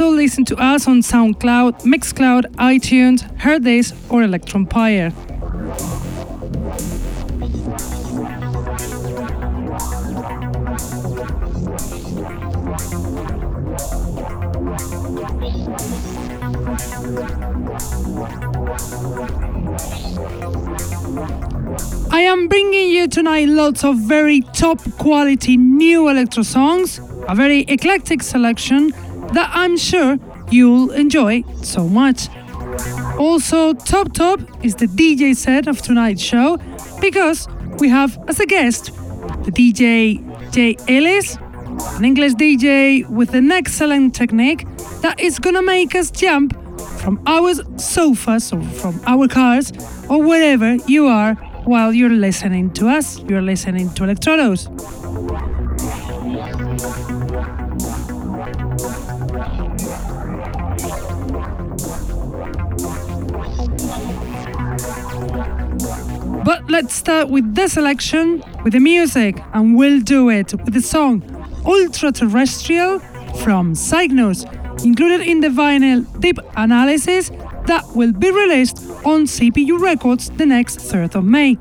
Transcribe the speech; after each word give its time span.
Also 0.00 0.14
listen 0.14 0.44
to 0.44 0.56
us 0.58 0.86
on 0.86 1.00
SoundCloud, 1.00 1.82
Mixcloud, 1.82 2.44
iTunes, 2.54 3.22
Hearthis, 3.38 3.92
or 4.08 4.22
Electronpire. 4.22 5.12
I 22.12 22.20
am 22.20 22.46
bringing 22.46 22.90
you 22.90 23.08
tonight 23.08 23.48
lots 23.48 23.82
of 23.82 23.96
very 23.96 24.42
top 24.42 24.80
quality 24.98 25.56
new 25.56 26.08
electro 26.08 26.44
songs, 26.44 27.00
a 27.28 27.34
very 27.34 27.62
eclectic 27.62 28.22
selection 28.22 28.92
that 29.32 29.50
I'm 29.52 29.76
sure 29.76 30.18
you'll 30.50 30.90
enjoy 30.90 31.42
so 31.62 31.88
much. 31.88 32.28
Also, 33.18 33.72
top 33.72 34.12
top 34.12 34.40
is 34.64 34.76
the 34.76 34.86
DJ 34.86 35.34
set 35.34 35.66
of 35.66 35.82
tonight's 35.82 36.22
show 36.22 36.58
because 37.00 37.48
we 37.78 37.88
have 37.88 38.18
as 38.28 38.40
a 38.40 38.46
guest 38.46 38.86
the 39.44 39.52
DJ 39.52 40.20
Jay 40.52 40.76
Ellis, 40.88 41.36
an 41.96 42.04
English 42.04 42.34
DJ 42.34 43.08
with 43.08 43.34
an 43.34 43.50
excellent 43.50 44.14
technique 44.14 44.66
that 45.02 45.18
is 45.20 45.38
gonna 45.38 45.62
make 45.62 45.94
us 45.94 46.10
jump 46.10 46.56
from 46.98 47.20
our 47.26 47.54
sofas 47.78 48.52
or 48.52 48.62
from 48.62 49.00
our 49.06 49.28
cars 49.28 49.72
or 50.08 50.22
wherever 50.22 50.76
you 50.86 51.06
are 51.06 51.34
while 51.64 51.92
you're 51.92 52.10
listening 52.10 52.70
to 52.72 52.88
us. 52.88 53.18
You're 53.28 53.42
listening 53.42 53.90
to 53.94 54.04
Electrodos. 54.04 54.68
But 66.48 66.70
let's 66.70 66.94
start 66.94 67.28
with 67.28 67.54
the 67.54 67.68
selection, 67.68 68.42
with 68.64 68.72
the 68.72 68.80
music, 68.80 69.38
and 69.52 69.76
we'll 69.76 70.00
do 70.00 70.30
it 70.30 70.54
with 70.54 70.72
the 70.72 70.80
song 70.80 71.22
Ultra 71.66 72.10
Terrestrial 72.10 73.00
from 73.44 73.74
Cygnus, 73.74 74.44
included 74.82 75.20
in 75.28 75.42
the 75.42 75.48
vinyl 75.48 76.06
Deep 76.20 76.38
Analysis 76.56 77.28
that 77.66 77.84
will 77.94 78.12
be 78.12 78.30
released 78.30 78.78
on 79.04 79.26
CPU 79.26 79.78
Records 79.78 80.30
the 80.30 80.46
next 80.46 80.78
3rd 80.78 81.16
of 81.16 81.24
May. 81.26 81.58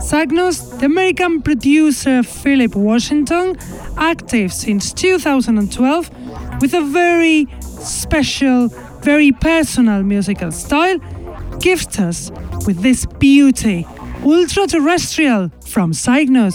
Cygnus, 0.00 0.60
the 0.78 0.86
American 0.86 1.42
producer 1.42 2.22
Philip 2.22 2.76
Washington, 2.76 3.56
active 3.96 4.52
since 4.52 4.92
2012 4.92 6.60
with 6.60 6.72
a 6.74 6.82
very 6.82 7.48
special, 7.60 8.68
very 9.02 9.32
personal 9.32 10.04
musical 10.04 10.52
style, 10.52 11.00
gifts 11.58 11.98
us 11.98 12.30
with 12.64 12.80
this 12.80 13.06
beauty 13.06 13.84
Ultra 14.24 14.66
Terrestrial 14.66 15.50
from 15.66 15.94
Cygnus. 15.94 16.54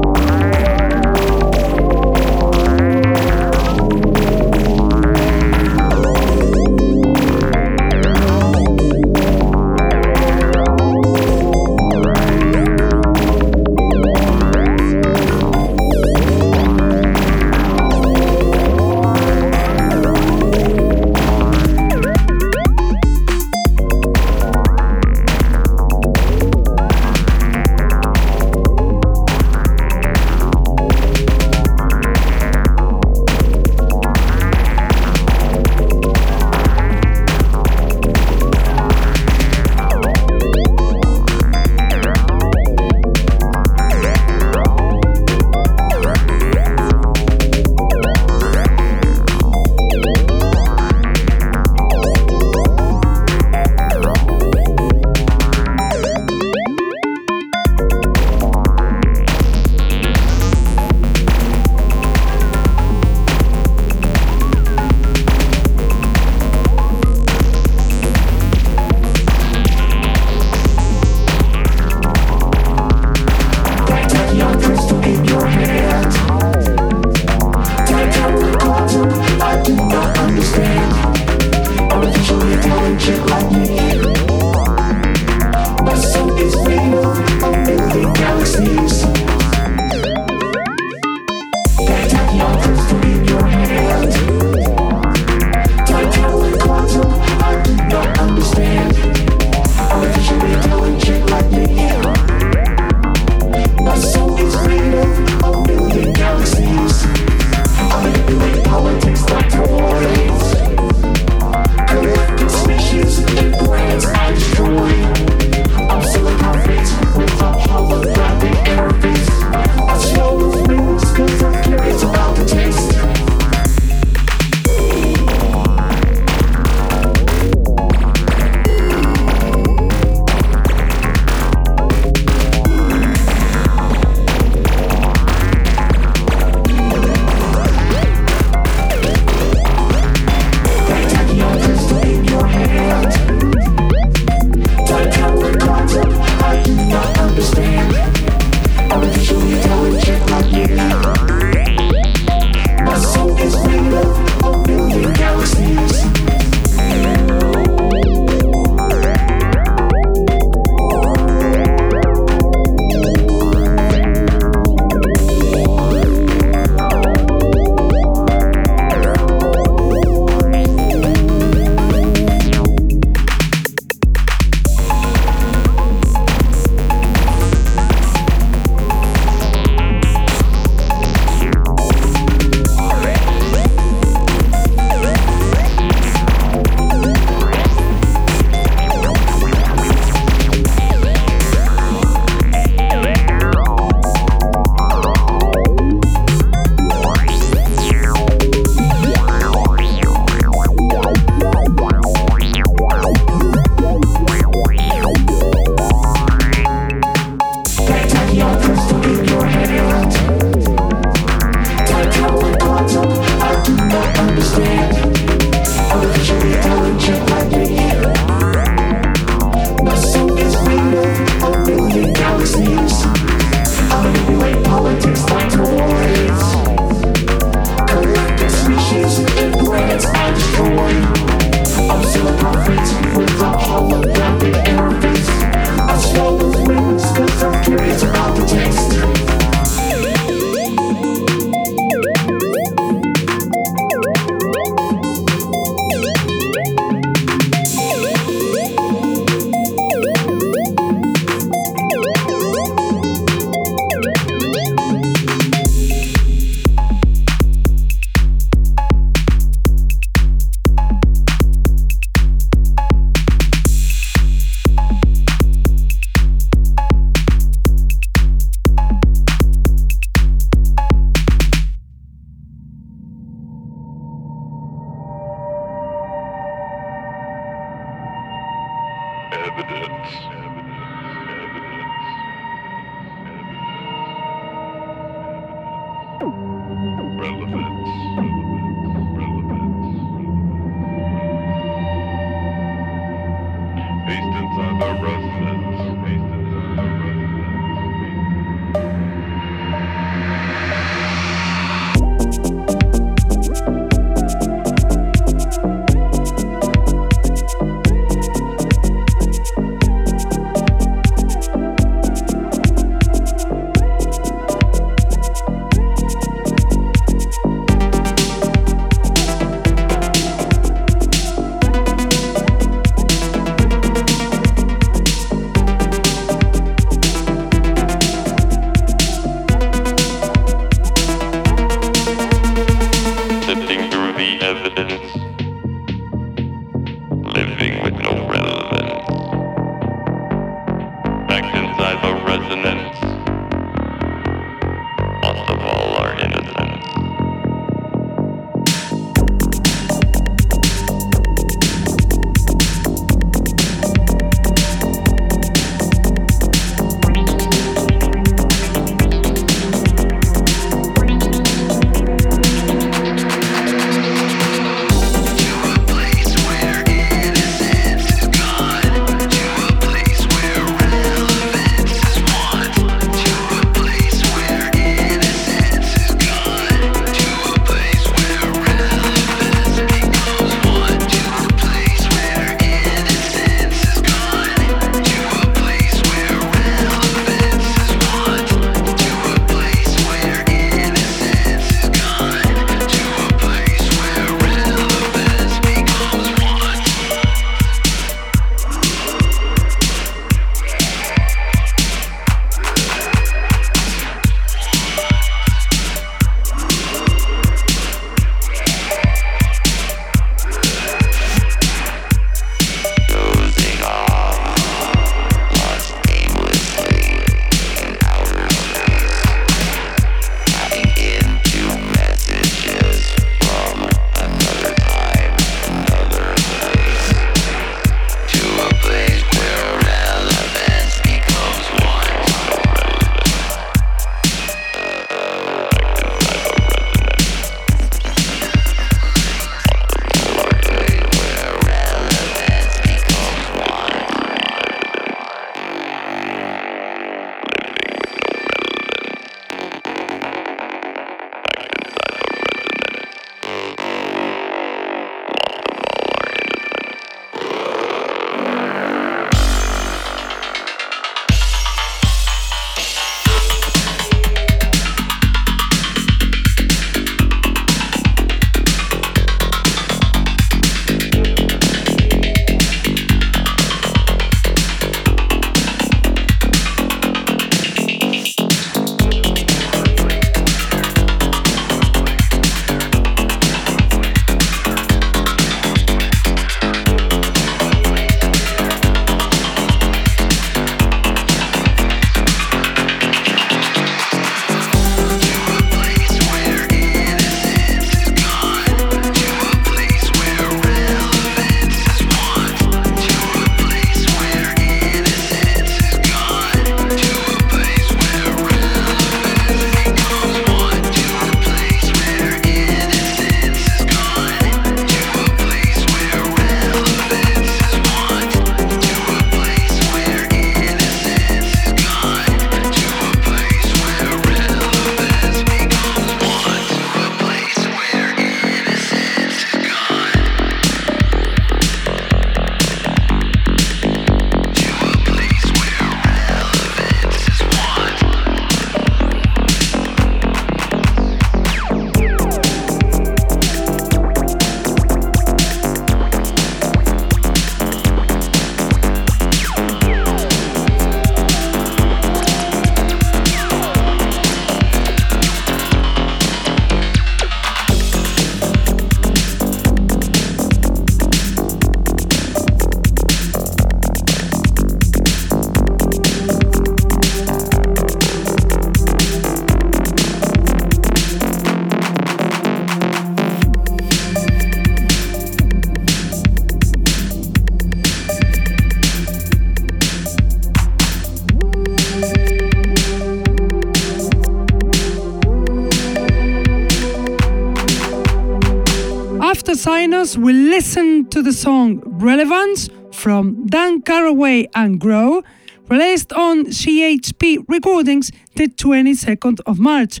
Listen 590.56 591.04
to 591.10 591.20
the 591.20 591.34
song 591.34 591.82
Relevance 591.84 592.70
from 592.90 593.44
Dan 593.44 593.82
Caraway 593.82 594.48
and 594.54 594.80
Grow, 594.80 595.22
released 595.68 596.14
on 596.14 596.46
CHP 596.46 597.44
Recordings 597.46 598.10
the 598.36 598.48
22nd 598.48 599.40
of 599.44 599.58
March. 599.58 600.00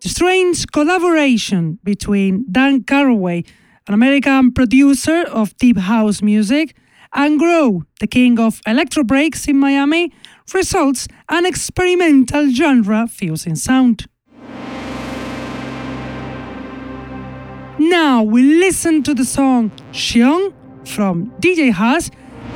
The 0.00 0.08
strange 0.08 0.66
collaboration 0.68 1.78
between 1.84 2.46
Dan 2.50 2.84
Caraway, 2.84 3.44
an 3.86 3.92
American 3.92 4.52
producer 4.52 5.24
of 5.24 5.54
deep 5.58 5.76
house 5.76 6.22
music, 6.22 6.74
and 7.12 7.38
Grow, 7.38 7.82
the 8.00 8.06
king 8.06 8.40
of 8.40 8.62
electro 8.66 9.04
breaks 9.04 9.46
in 9.46 9.58
Miami, 9.58 10.10
results 10.54 11.06
an 11.28 11.44
experimental 11.44 12.50
genre 12.50 13.06
fusing 13.06 13.56
sound. 13.56 14.06
Now 17.90 18.22
we 18.22 18.42
listen 18.42 19.02
to 19.02 19.12
the 19.12 19.24
song 19.24 19.72
Xiong 19.90 20.52
from 20.86 21.32
DJ 21.40 21.72
Haas, 21.72 22.12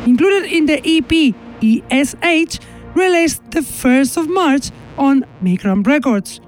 included 0.06 0.52
in 0.52 0.66
the 0.66 0.78
EP 0.78 1.34
ESH, 1.60 2.60
released 2.94 3.50
the 3.50 3.58
1st 3.58 4.18
of 4.18 4.28
March 4.28 4.70
on 4.96 5.24
Micron 5.42 5.84
Records. 5.84 6.40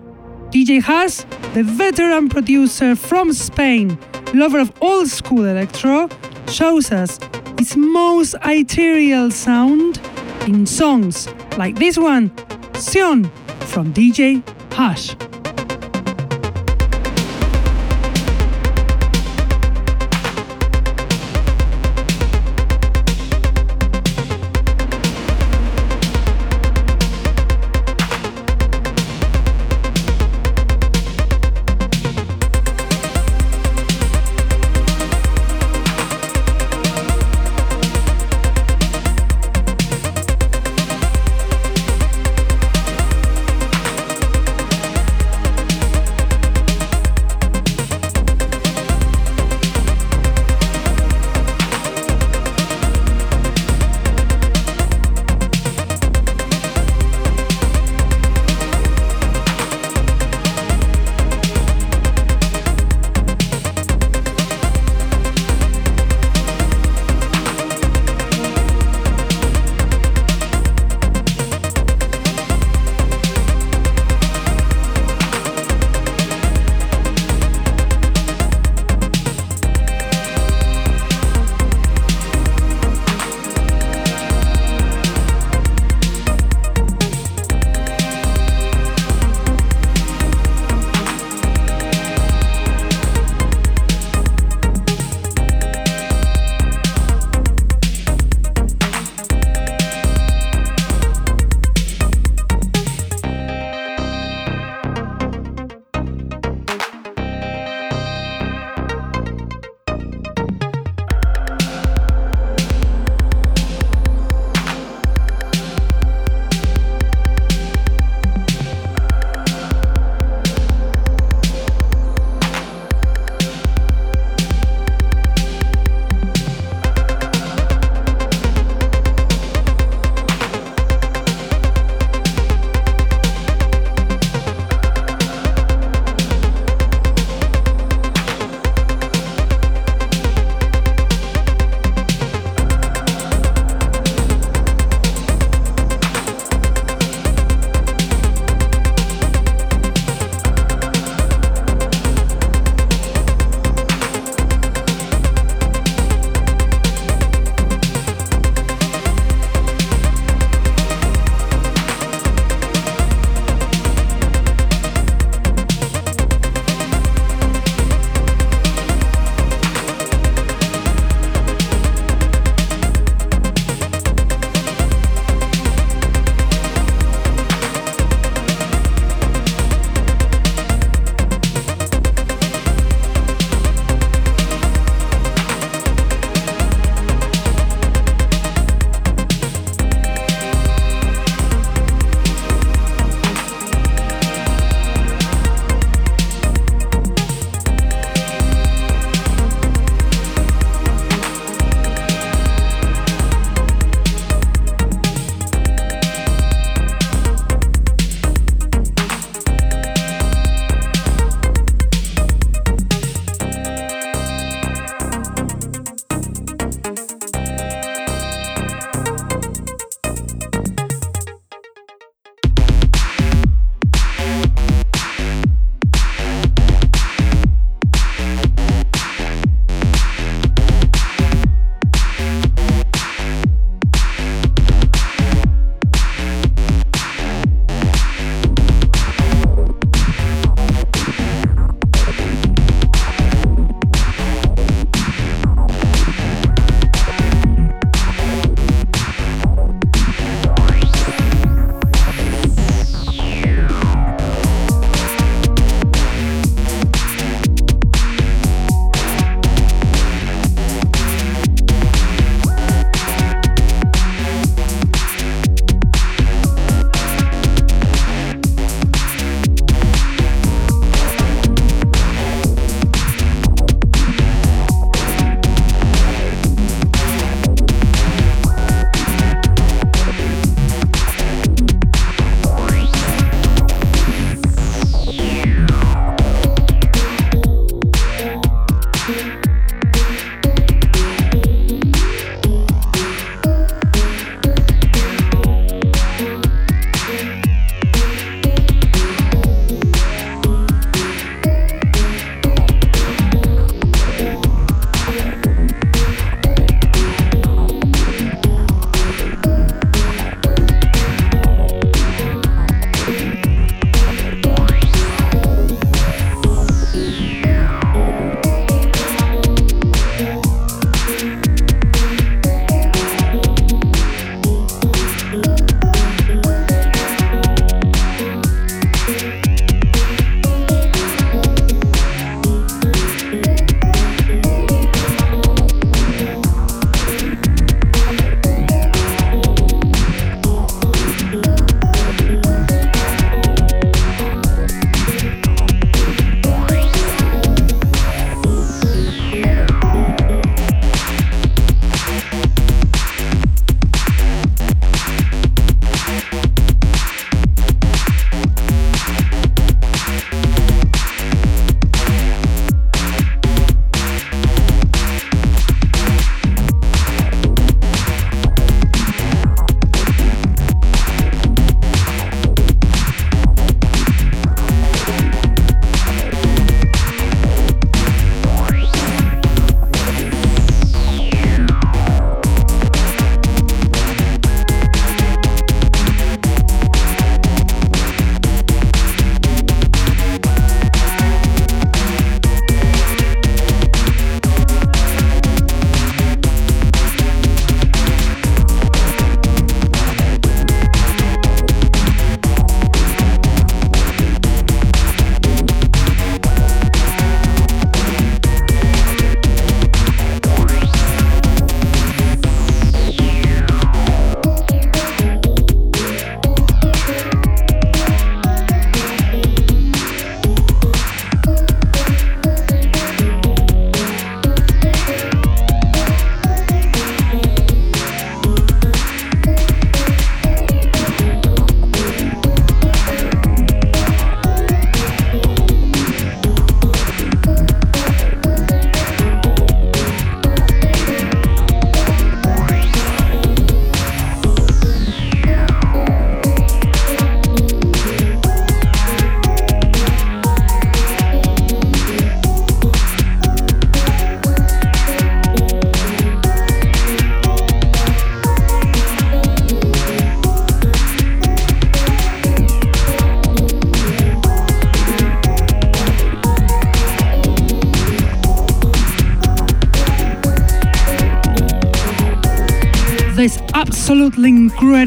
DJ 0.53 0.81
Haas, 0.81 1.27
the 1.55 1.65
veteran 1.65 2.29
producer 2.29 2.95
from 2.95 3.33
Spain, 3.33 3.99
lover 4.33 4.61
of 4.61 4.73
old 4.81 5.09
school 5.09 5.45
electro, 5.45 6.09
shows 6.47 6.93
us 6.93 7.19
his 7.59 7.77
most 7.77 8.37
ethereal 8.45 9.33
sound 9.33 10.01
in 10.47 10.65
songs 10.65 11.27
like 11.57 11.75
this 11.81 11.99
one, 11.99 12.31
Sion 12.81 13.25
from 13.67 13.93
DJ 13.93 14.41
Hash. 14.73 15.17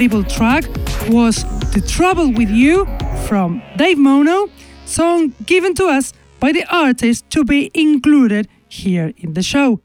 Incredible 0.02 0.30
track 0.36 0.64
was 1.10 1.44
The 1.74 1.82
Trouble 1.88 2.34
with 2.34 2.50
You 2.50 2.88
from 3.28 3.62
Dave 3.78 4.00
Mono, 4.00 4.50
song 4.86 5.32
given 5.46 5.76
to 5.76 5.86
us 5.86 6.12
by 6.40 6.52
the 6.52 6.66
artist 6.76 7.30
to 7.30 7.44
be 7.44 7.70
included 7.76 8.48
here 8.68 9.14
in 9.18 9.34
the 9.34 9.44
show. 9.44 9.80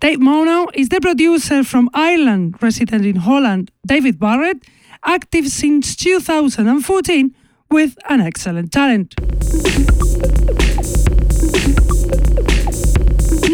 Dave 0.00 0.18
Mono 0.18 0.68
is 0.72 0.88
the 0.88 1.00
producer 1.00 1.62
from 1.62 1.90
Ireland, 1.92 2.54
resident 2.62 3.04
in 3.04 3.16
Holland, 3.16 3.70
David 3.86 4.18
Barrett, 4.18 4.62
active 5.04 5.48
since 5.48 5.94
2014 5.94 7.34
with 7.70 7.98
an 8.08 8.22
excellent 8.22 8.72
talent. 8.72 9.14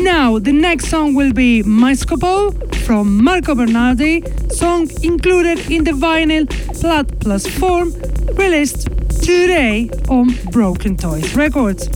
Now, 0.05 0.39
the 0.39 0.53
next 0.53 0.87
song 0.89 1.15
will 1.15 1.33
be 1.33 1.65
Maiscopol 1.65 2.53
from 2.87 3.25
Marco 3.25 3.57
Bernardi, 3.57 4.23
song 4.55 4.89
included 5.03 5.59
in 5.71 5.83
the 5.85 5.91
vinyl 5.91 6.49
Plat 6.81 7.07
Plus 7.21 7.47
form, 7.47 7.93
released 8.35 8.89
today 9.23 9.91
on 10.09 10.29
Broken 10.53 10.97
Toys 10.97 11.35
Records. 11.35 11.89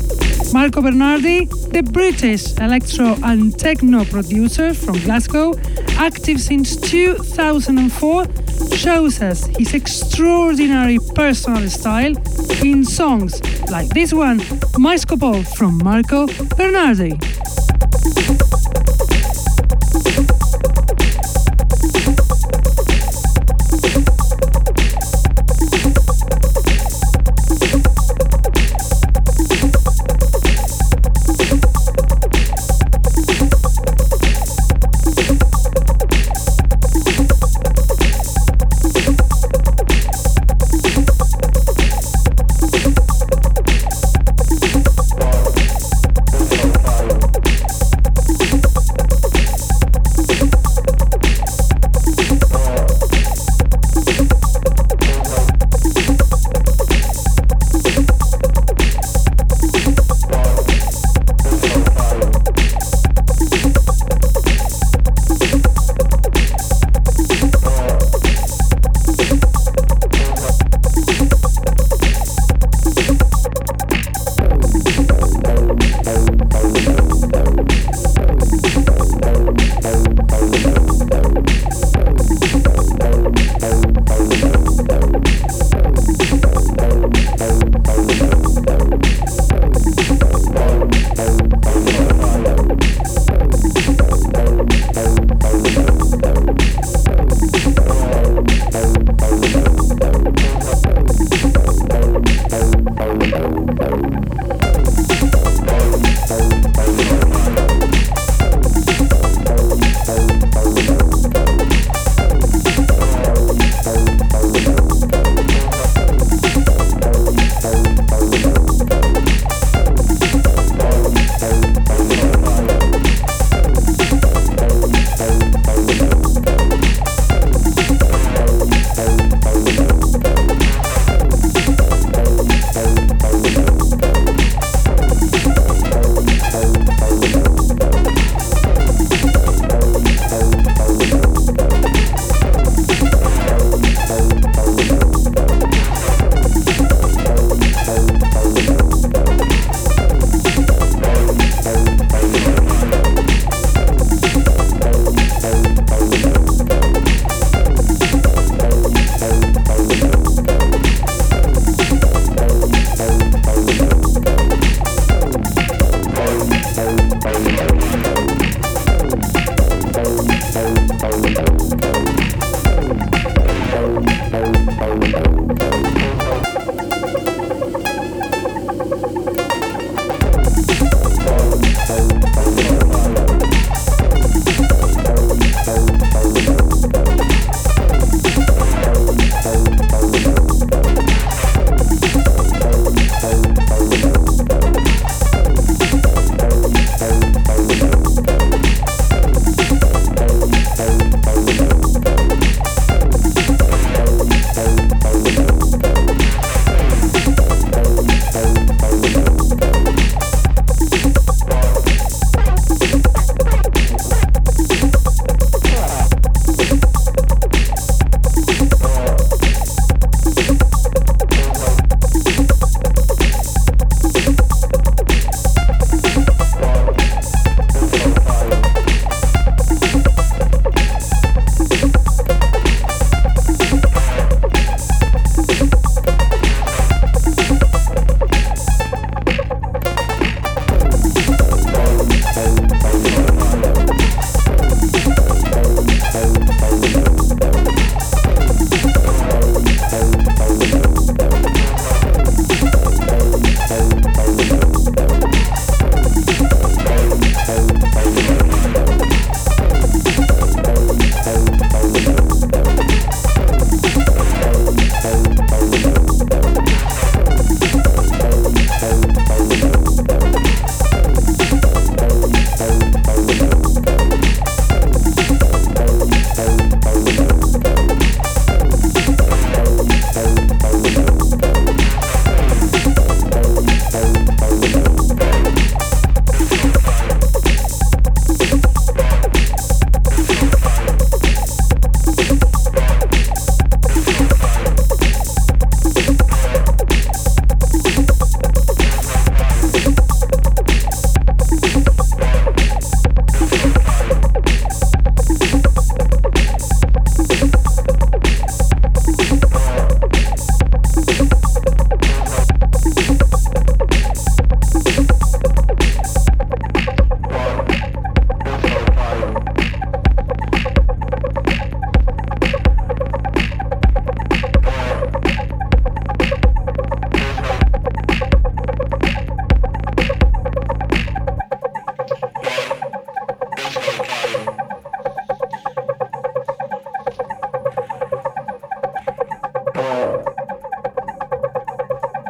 Marco 0.53 0.81
Bernardi, 0.81 1.45
the 1.45 1.83
British 1.83 2.57
electro 2.59 3.17
and 3.23 3.57
techno 3.59 4.05
producer 4.05 4.75
from 4.75 4.99
Glasgow, 5.01 5.55
active 5.99 6.41
since 6.41 6.77
2004, 6.77 8.27
shows 8.77 9.21
us 9.23 9.47
his 9.59 9.75
extraordinary 9.75 10.99
personal 11.15 11.69
style 11.69 12.15
in 12.65 12.85
songs 12.85 13.41
like 13.71 13.89
this 13.91 14.13
one, 14.13 14.41
Maiscopol 14.79 15.47
from 15.57 15.79
Marco 15.79 16.27
Bernardi. 16.57 17.19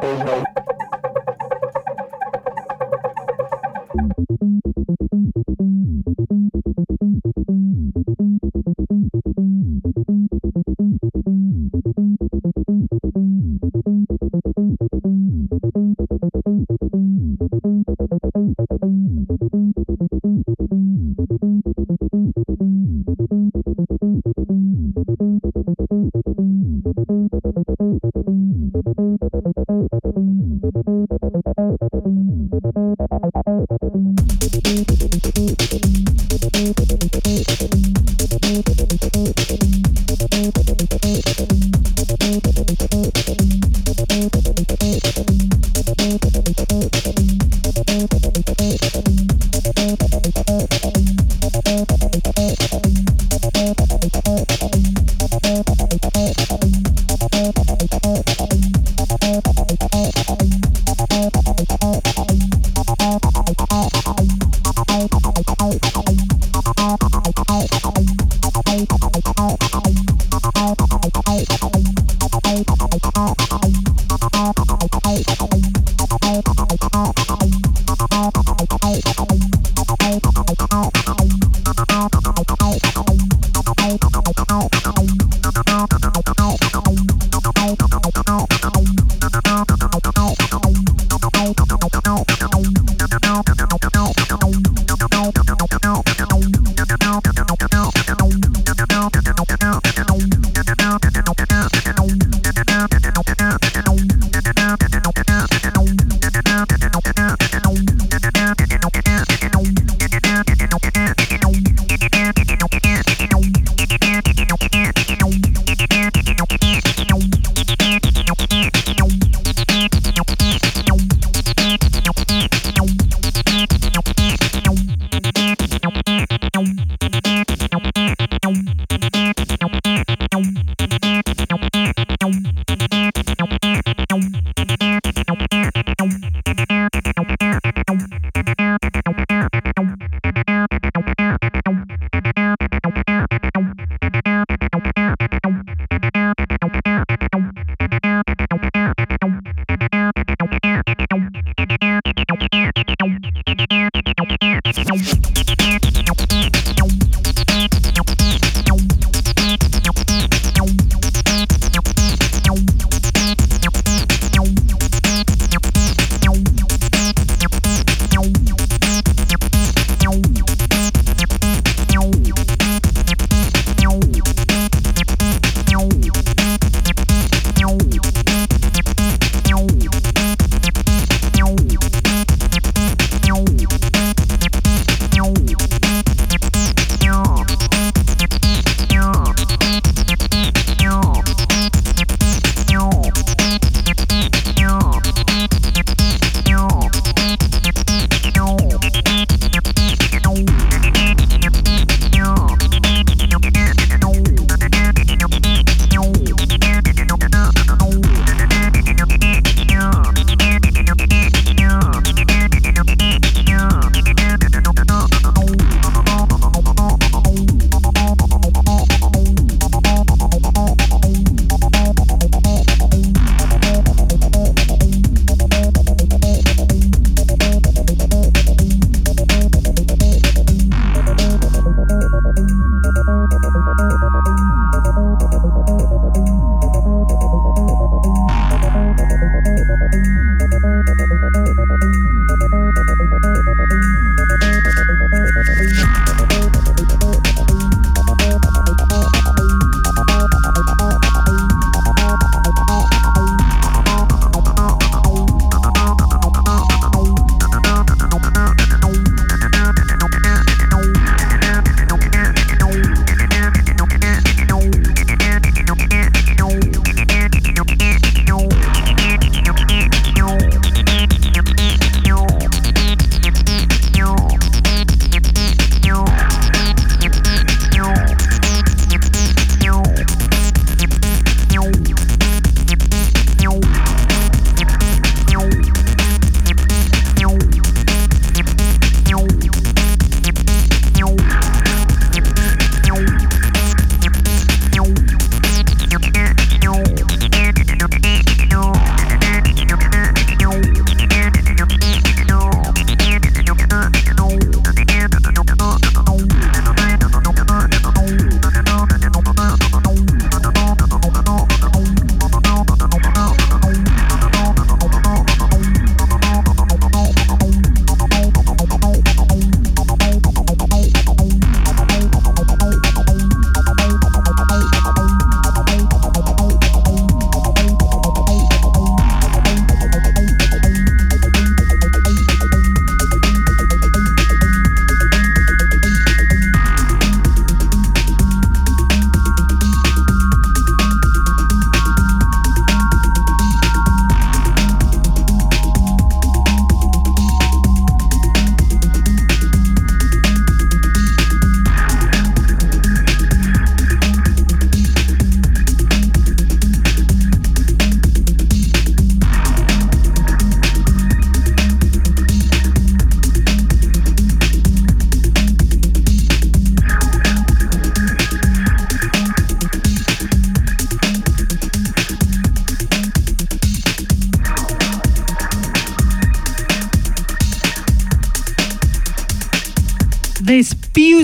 Beijão. 0.01 0.68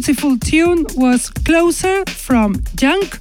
Beautiful 0.05 0.37
tune 0.37 0.85
was 0.97 1.31
Closer 1.31 2.05
from 2.05 2.53
Junk, 2.75 3.19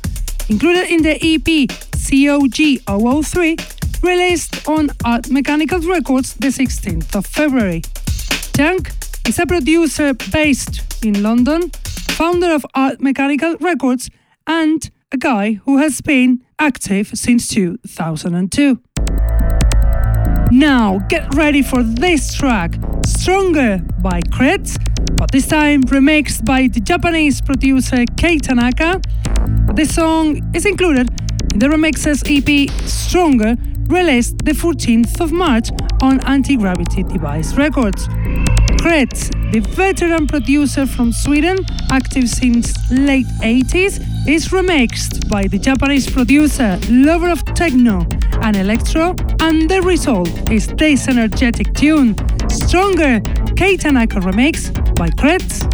included 0.51 0.91
in 0.91 1.01
the 1.01 1.17
EP 1.17 1.67
COG 1.97 3.25
003, 3.25 3.57
released 4.03 4.69
on 4.69 4.91
Art 5.03 5.31
Mechanical 5.31 5.81
Records 5.81 6.35
the 6.35 6.49
16th 6.49 7.17
of 7.17 7.25
February. 7.25 7.81
Junk 8.55 8.91
is 9.27 9.39
a 9.39 9.47
producer 9.47 10.13
based 10.31 11.03
in 11.03 11.23
London, 11.23 11.71
founder 12.19 12.53
of 12.53 12.67
Art 12.75 13.01
Mechanical 13.01 13.57
Records, 13.61 14.11
and 14.47 14.91
a 15.11 15.17
guy 15.17 15.55
who 15.65 15.79
has 15.79 16.03
been 16.03 16.43
active 16.59 17.07
since 17.15 17.49
2002. 17.49 18.79
Now, 20.51 20.99
get 21.09 21.35
ready 21.35 21.63
for 21.63 21.83
this 21.83 22.35
track, 22.35 22.75
Stronger 23.07 23.83
by 24.03 24.21
Kretz, 24.21 24.77
but 25.17 25.31
this 25.31 25.47
time 25.47 25.83
remixed 25.85 26.45
by 26.45 26.67
the 26.69 26.81
Japanese 26.81 27.41
producer 27.41 28.05
Kei 28.17 28.39
Tanaka. 28.39 29.01
The 29.75 29.85
song 29.85 30.41
is 30.55 30.67
included 30.67 31.09
in 31.53 31.59
the 31.59 31.67
remixes 31.67 32.23
EP 32.27 32.71
Stronger, 32.89 33.57
released 33.87 34.39
the 34.45 34.53
14th 34.53 35.21
of 35.21 35.33
March 35.33 35.71
on 36.03 36.21
Anti 36.27 36.57
Gravity 36.57 37.03
Device 37.03 37.55
Records. 37.57 38.09
Kretz, 38.83 39.31
the 39.53 39.61
veteran 39.61 40.27
producer 40.27 40.87
from 40.87 41.13
Sweden, 41.13 41.59
active 41.91 42.29
since 42.29 42.75
late 42.91 43.27
80s, 43.41 44.29
is 44.29 44.49
remixed 44.49 45.29
by 45.29 45.47
the 45.47 45.59
Japanese 45.59 46.11
producer, 46.11 46.79
lover 46.91 47.31
of 47.31 47.45
techno 47.55 48.07
and 48.43 48.57
electro, 48.57 49.15
and 49.41 49.71
the 49.71 49.81
result 49.83 50.29
is 50.51 50.67
this 50.77 51.09
energetic 51.09 51.73
tune, 51.75 52.15
Stronger 52.51 53.21
Kei 53.57 53.77
Tanaka 53.77 54.19
remix 54.21 54.84
by 54.95 55.11
Kretz. 55.11 55.74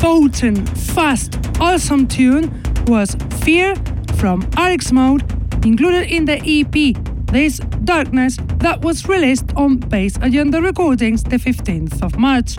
Potent, 0.00 0.66
fast, 0.78 1.38
awesome 1.60 2.08
tune 2.08 2.50
was 2.86 3.14
Fear 3.42 3.76
from 4.16 4.40
RX 4.58 4.92
Mode, 4.92 5.22
included 5.64 6.10
in 6.10 6.24
the 6.24 6.40
EP 6.40 6.96
This 7.26 7.58
Darkness 7.84 8.38
that 8.60 8.82
was 8.82 9.06
released 9.06 9.52
on 9.56 9.76
Bass 9.76 10.16
Agenda 10.22 10.62
Recordings 10.62 11.22
the 11.22 11.36
15th 11.36 12.02
of 12.02 12.18
March. 12.18 12.56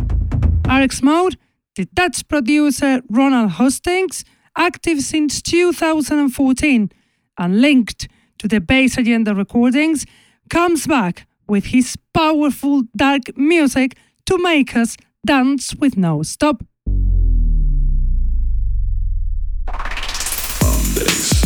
RX 0.70 1.02
Mode, 1.02 1.36
the 1.76 1.86
Dutch 1.86 2.28
producer 2.28 3.02
Ronald 3.10 3.54
Hostings, 3.54 4.24
active 4.56 5.02
since 5.02 5.42
2014 5.42 6.92
and 7.40 7.60
linked 7.60 8.08
to 8.38 8.48
the 8.48 8.62
Bass 8.62 9.00
Agenda 9.00 9.34
Recordings, 9.34 10.06
comes 10.52 10.86
back 10.86 11.26
with 11.48 11.66
his 11.66 11.98
powerful 12.14 12.84
dark 12.96 13.36
music 13.36 13.98
to 14.28 14.38
make 14.38 14.76
us 14.76 14.96
dance 15.26 15.74
with 15.74 15.98
no 15.98 16.22
stop. 16.22 16.62
Now 21.04 21.41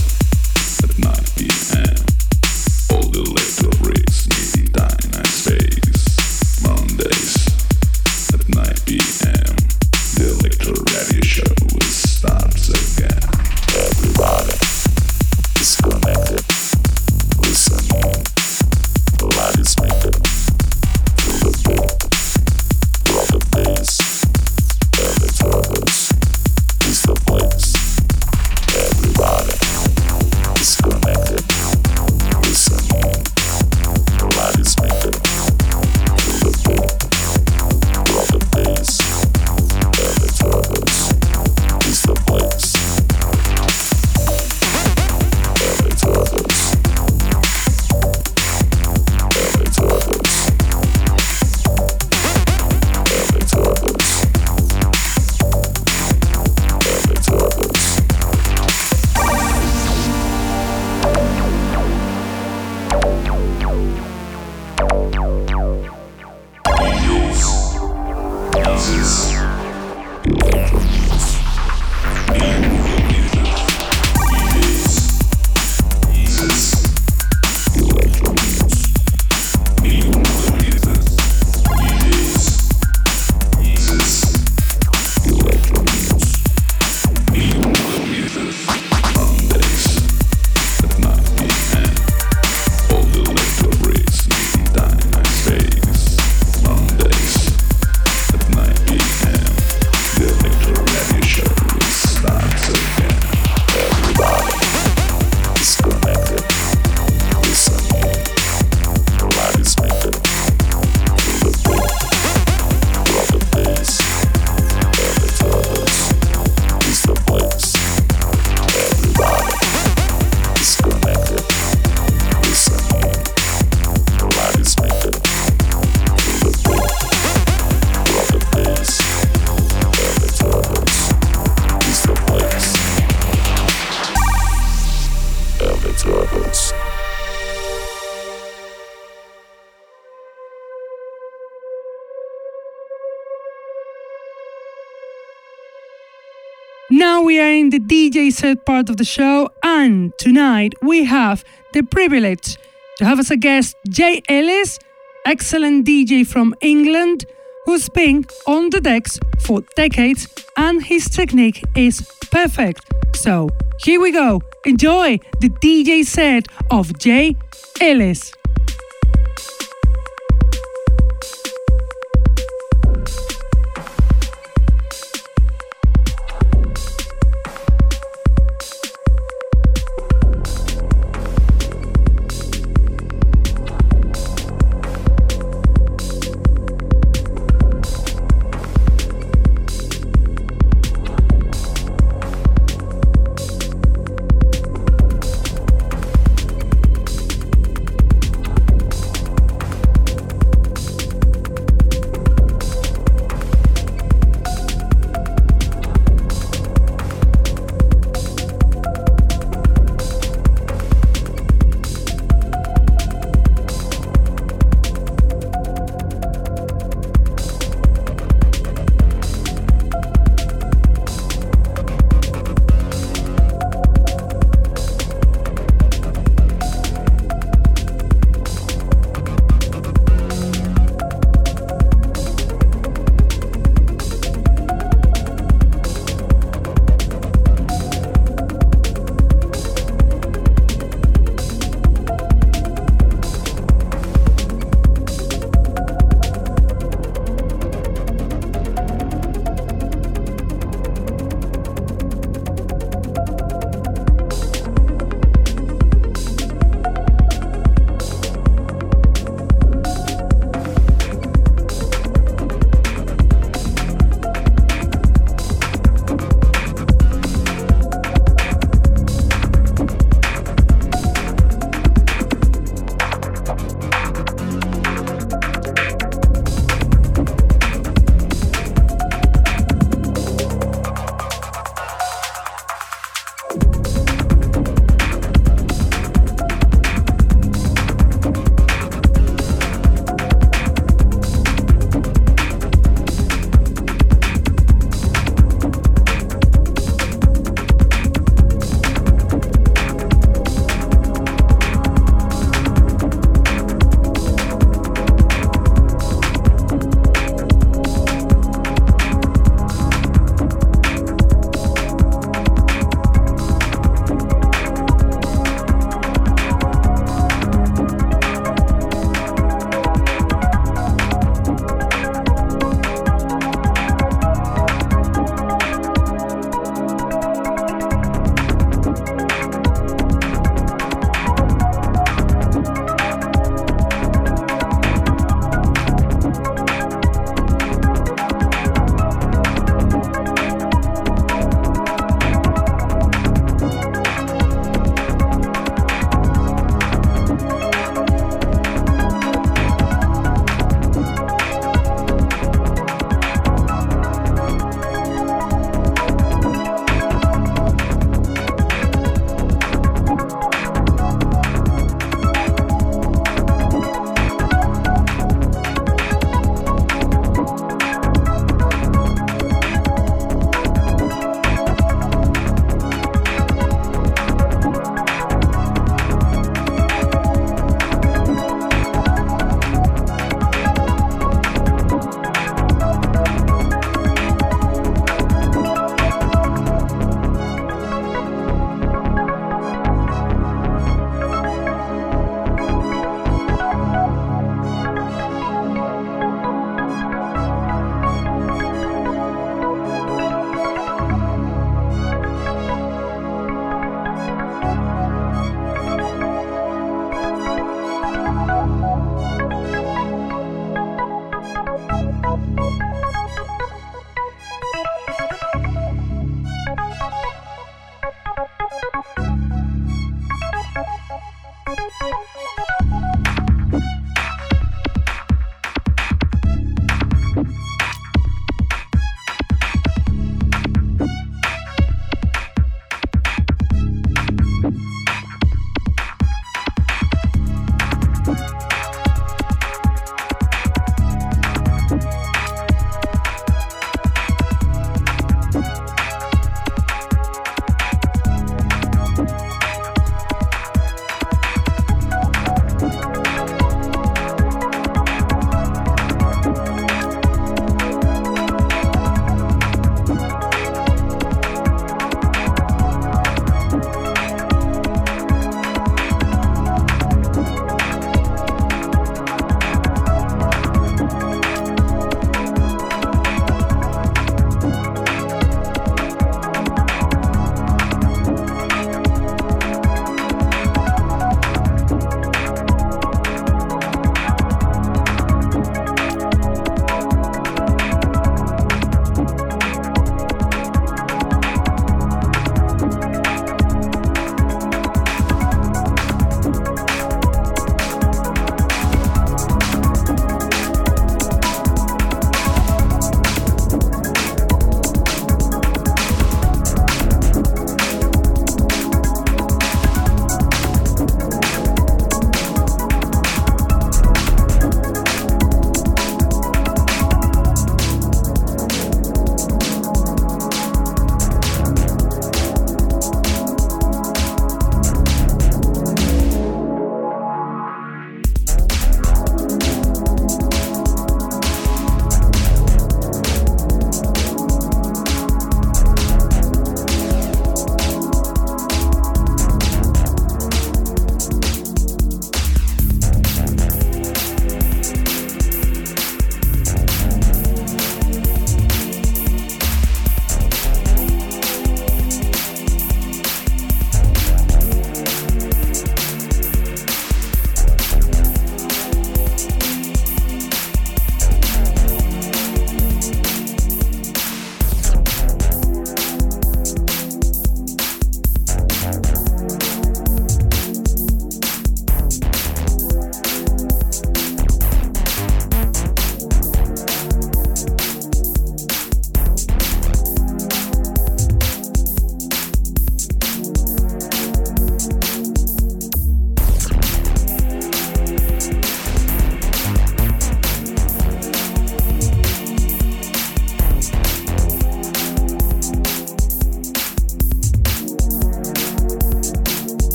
Set 148.36 148.66
part 148.66 148.90
of 148.90 148.98
the 148.98 149.06
show, 149.06 149.50
and 149.64 150.12
tonight 150.18 150.74
we 150.82 151.06
have 151.06 151.46
the 151.72 151.84
privilege 151.84 152.58
to 152.98 153.06
have 153.06 153.18
as 153.18 153.32
a 153.32 153.38
guest 153.38 153.78
Jay 153.88 154.22
Ellis, 154.28 154.78
excellent 155.26 155.88
DJ 155.88 156.28
from 156.28 156.54
England, 156.60 157.26
who's 157.64 157.88
been 157.88 158.26
on 158.46 158.72
the 158.72 158.82
decks 158.82 159.18
for 159.40 159.62
decades 159.78 160.28
and 160.58 160.84
his 160.84 161.08
technique 161.08 161.64
is 161.78 162.02
perfect. 162.30 162.82
So 163.16 163.48
here 163.80 164.02
we 164.02 164.12
go. 164.12 164.42
Enjoy 164.66 165.18
the 165.40 165.50
DJ 165.50 166.04
set 166.04 166.48
of 166.72 167.00
Jay 167.00 167.38
Ellis. 167.80 168.34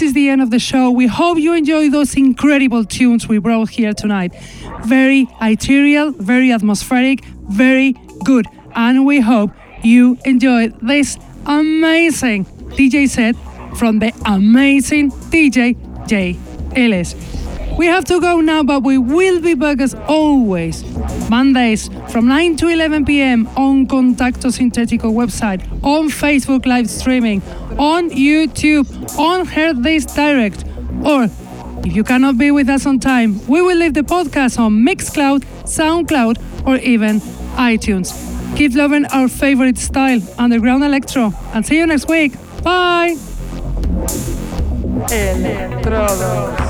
This 0.00 0.06
is 0.06 0.14
the 0.14 0.30
end 0.30 0.40
of 0.40 0.50
the 0.50 0.58
show. 0.58 0.90
We 0.90 1.06
hope 1.06 1.36
you 1.36 1.52
enjoy 1.52 1.90
those 1.90 2.14
incredible 2.14 2.86
tunes 2.86 3.28
we 3.28 3.36
brought 3.36 3.68
here 3.68 3.92
tonight. 3.92 4.34
Very 4.86 5.28
ethereal, 5.42 6.12
very 6.12 6.52
atmospheric, 6.52 7.22
very 7.50 7.92
good. 8.24 8.46
And 8.74 9.04
we 9.04 9.20
hope 9.20 9.50
you 9.82 10.16
enjoyed 10.24 10.74
this 10.80 11.18
amazing 11.44 12.46
DJ 12.78 13.10
set 13.10 13.36
from 13.76 13.98
the 13.98 14.14
amazing 14.24 15.10
DJ 15.10 15.76
J. 16.08 16.38
Ellis. 16.74 17.14
We 17.76 17.84
have 17.86 18.06
to 18.06 18.20
go 18.20 18.40
now, 18.40 18.62
but 18.62 18.82
we 18.82 18.96
will 18.96 19.40
be 19.42 19.52
back 19.52 19.80
as 19.80 19.94
always. 20.08 20.82
Mondays 21.28 21.88
from 22.08 22.26
9 22.26 22.56
to 22.56 22.68
11 22.68 23.04
p.m. 23.04 23.46
on 23.48 23.86
Contacto 23.86 24.50
Sintetico 24.50 25.12
website, 25.12 25.60
on 25.84 26.08
Facebook 26.08 26.64
live 26.64 26.88
streaming, 26.88 27.40
on 27.80 28.10
YouTube, 28.10 28.86
on 29.18 29.46
Heard 29.46 29.82
This 29.82 30.04
Direct, 30.04 30.64
or 31.02 31.24
if 31.82 31.96
you 31.96 32.04
cannot 32.04 32.36
be 32.36 32.50
with 32.50 32.68
us 32.68 32.84
on 32.84 32.98
time, 32.98 33.40
we 33.46 33.62
will 33.62 33.76
leave 33.78 33.94
the 33.94 34.02
podcast 34.02 34.58
on 34.58 34.84
Mixcloud, 34.84 35.44
SoundCloud, 35.64 36.66
or 36.66 36.76
even 36.76 37.20
iTunes. 37.56 38.12
Keep 38.54 38.74
loving 38.74 39.06
our 39.06 39.28
favorite 39.28 39.78
style, 39.78 40.20
underground 40.36 40.84
electro, 40.84 41.32
and 41.54 41.64
see 41.64 41.78
you 41.78 41.86
next 41.86 42.06
week. 42.06 42.34
Bye. 42.62 43.16
Electrodos. 45.08 46.69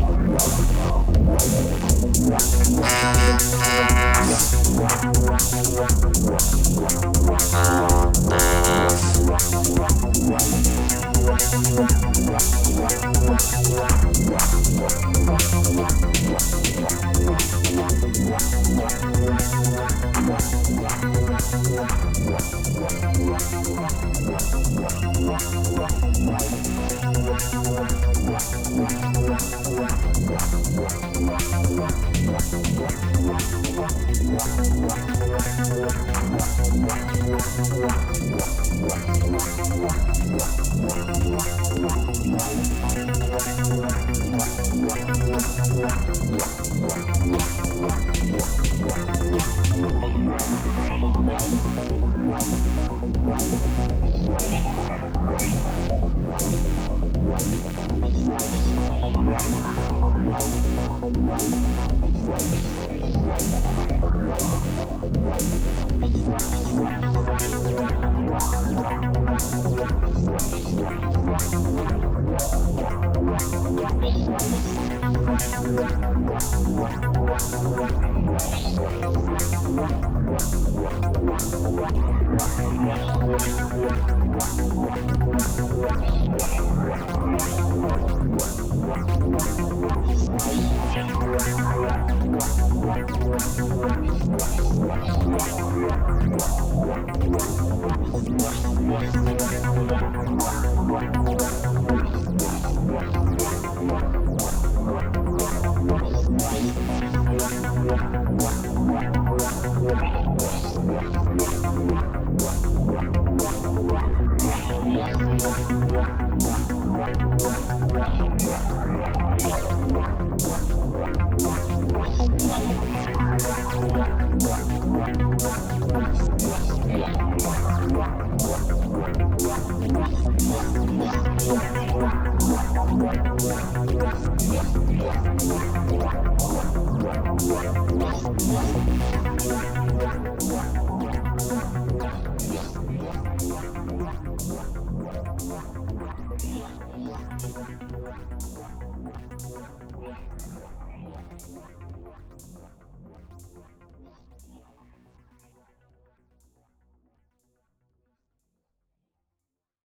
Wow. 14.81 15.20